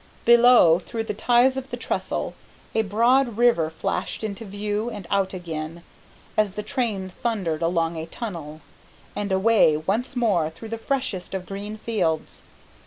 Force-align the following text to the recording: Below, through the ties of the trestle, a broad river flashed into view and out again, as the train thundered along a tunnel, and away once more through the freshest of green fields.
Below, 0.25 0.79
through 0.79 1.03
the 1.03 1.13
ties 1.13 1.57
of 1.57 1.69
the 1.69 1.77
trestle, 1.77 2.33
a 2.73 2.81
broad 2.81 3.37
river 3.37 3.69
flashed 3.69 4.23
into 4.23 4.43
view 4.45 4.89
and 4.89 5.05
out 5.11 5.31
again, 5.31 5.83
as 6.35 6.53
the 6.53 6.63
train 6.63 7.11
thundered 7.21 7.61
along 7.61 7.97
a 7.97 8.07
tunnel, 8.07 8.61
and 9.15 9.31
away 9.31 9.77
once 9.77 10.15
more 10.15 10.49
through 10.49 10.69
the 10.69 10.79
freshest 10.79 11.35
of 11.35 11.45
green 11.45 11.77
fields. 11.77 12.41